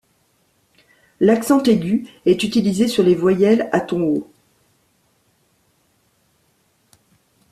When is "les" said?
3.03-3.13